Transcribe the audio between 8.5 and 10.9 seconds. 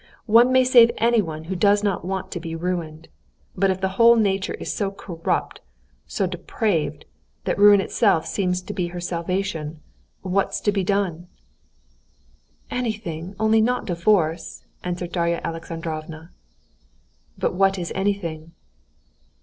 to be her salvation, what's to be